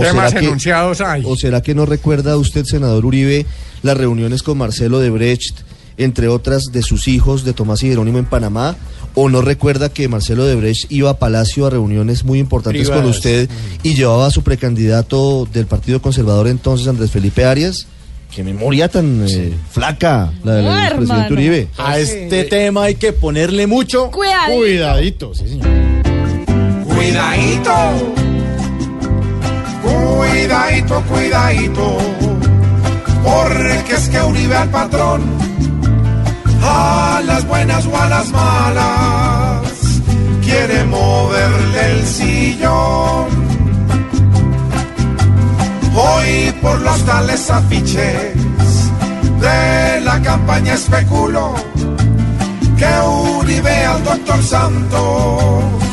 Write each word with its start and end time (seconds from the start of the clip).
¿O 0.00 0.04
¿Qué 0.04 0.12
más 0.12 0.28
será 0.30 0.40
que- 0.40 0.46
enunciados 0.46 1.00
hay? 1.00 1.22
¿O 1.24 1.34
será 1.34 1.60
que 1.60 1.74
no 1.74 1.84
recuerda 1.84 2.36
usted, 2.36 2.64
senador 2.64 3.04
Uribe, 3.04 3.46
las 3.82 3.96
reuniones 3.96 4.44
con 4.44 4.56
Marcelo 4.56 5.00
de 5.00 5.10
Brecht, 5.10 5.62
entre 5.96 6.28
otras 6.28 6.66
de 6.70 6.82
sus 6.82 7.08
hijos, 7.08 7.42
de 7.44 7.52
Tomás 7.52 7.82
y 7.82 7.88
Jerónimo 7.88 8.18
en 8.18 8.24
Panamá? 8.26 8.76
¿O 9.16 9.28
no 9.28 9.42
recuerda 9.42 9.88
que 9.88 10.06
Marcelo 10.06 10.44
de 10.44 10.54
Brecht 10.54 10.86
iba 10.92 11.10
a 11.10 11.18
Palacio 11.18 11.66
a 11.66 11.70
reuniones 11.70 12.22
muy 12.22 12.38
importantes 12.38 12.88
con 12.90 13.06
usted 13.06 13.50
y 13.82 13.94
llevaba 13.96 14.26
a 14.26 14.30
su 14.30 14.42
precandidato 14.44 15.48
del 15.52 15.66
Partido 15.66 16.00
Conservador 16.00 16.46
entonces, 16.46 16.86
Andrés 16.86 17.10
Felipe 17.10 17.44
Arias? 17.44 17.88
Qué 18.32 18.44
memoria 18.44 18.88
tan 18.88 19.26
eh, 19.28 19.52
flaca 19.72 20.32
la 20.44 20.54
del 20.54 20.64
No, 20.64 20.96
presidente. 20.96 21.32
Uribe. 21.32 21.68
A 21.76 21.98
este 21.98 22.44
tema 22.44 22.84
hay 22.84 22.94
que 22.94 23.12
ponerle 23.12 23.66
mucho 23.66 24.12
Cuidadito. 24.12 24.58
cuidadito, 24.60 25.34
sí, 25.34 25.48
señor. 25.48 25.66
Cuidadito. 26.84 27.72
Cuidadito, 30.78 31.02
cuidadito. 31.08 31.98
Porque 33.24 33.94
es 33.94 34.08
que 34.08 34.20
Uribe 34.22 34.56
al 34.56 34.68
patrón, 34.68 35.22
a 36.62 37.20
las 37.24 37.46
buenas 37.48 37.84
o 37.86 37.96
a 37.96 38.08
las 38.08 38.30
malas, 38.30 39.72
quiere 40.40 40.84
moverle 40.84 41.92
el 41.92 42.06
sillón. 42.06 43.26
Hoy 45.96 46.54
por 46.62 46.80
los 46.80 47.04
tales 47.04 47.50
afiches 47.50 48.36
de 49.40 50.00
la 50.02 50.22
campaña 50.22 50.74
especulo 50.74 51.54
que 52.76 53.40
Uribe 53.40 53.84
al 53.84 54.04
doctor 54.04 54.42
Santos 54.44 55.87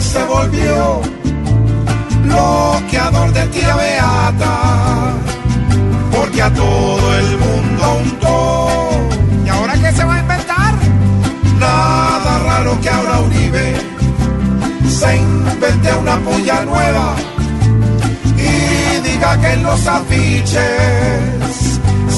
se 0.00 0.24
volvió 0.24 1.00
bloqueador 2.22 3.32
de 3.32 3.46
tía 3.48 3.76
Beata, 3.76 5.12
porque 6.14 6.42
a 6.42 6.52
todo 6.52 7.18
el 7.18 7.38
mundo 7.38 7.98
untó. 8.04 8.68
¿Y 9.44 9.48
ahora 9.48 9.74
qué 9.74 9.92
se 9.92 10.04
va 10.04 10.14
a 10.14 10.18
inventar? 10.20 10.74
Nada 11.58 12.38
raro 12.38 12.80
que 12.80 12.88
ahora 12.88 13.20
Uribe 13.20 13.76
se 14.88 15.16
invente 15.16 15.92
una 15.94 16.16
puya 16.18 16.64
nueva 16.64 17.14
y 18.36 19.08
diga 19.08 19.40
que 19.40 19.52
en 19.52 19.62
los 19.62 19.86
afiches 19.86 21.38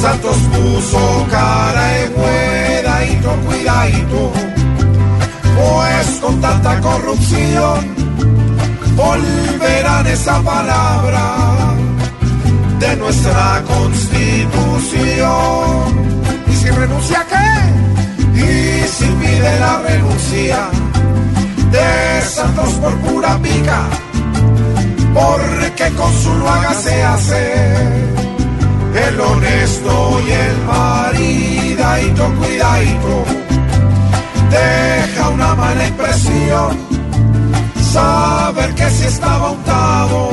Santos 0.01 0.37
puso 0.53 1.27
cara 1.31 1.87
de 1.89 2.07
cuidadito, 2.11 3.31
cuidadito, 3.47 4.33
volverán 8.97 10.07
esa 10.07 10.41
palabra 10.43 11.25
de 12.79 12.97
nuestra 12.97 13.63
constitución. 13.67 15.31
¿Y 16.49 16.53
si 16.55 16.71
renuncia 16.71 17.27
qué? 17.29 17.49
Y 18.39 18.87
si 18.89 19.07
pide 19.07 19.61
la 19.61 19.81
renuncia 19.81 20.69
de 21.71 22.23
Santos 22.23 22.71
por 22.75 22.95
pura 23.01 23.39
pica, 23.39 23.83
porque 25.15 25.91
con 25.97 26.13
su 26.13 26.35
lo 26.35 26.49
haga 26.49 26.75
se 26.75 27.03
hace 27.03 27.55
el 29.09 29.21
honesto 29.21 30.21
y 30.27 30.31
el 30.33 30.57
maridadito, 30.67 32.35
cuidadito, 32.35 33.25
deja 34.51 35.29
una 35.29 35.55
mala 35.55 35.87
impresión, 35.87 36.77
saber 37.93 38.75
que 38.75 38.89
si 38.91 39.05
estaba 39.07 39.51
untado, 39.51 40.29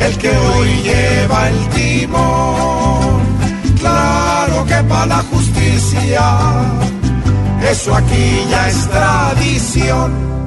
el 0.00 0.16
que 0.18 0.30
hoy 0.30 0.70
lleva 0.82 1.48
el 1.48 1.68
timón, 1.70 3.20
claro 3.80 4.64
que 4.66 4.78
para 4.88 5.06
la 5.06 5.22
justicia, 5.32 6.22
eso 7.70 7.94
aquí 7.94 8.46
ya 8.50 8.68
es 8.68 8.88
tradición. 8.88 10.43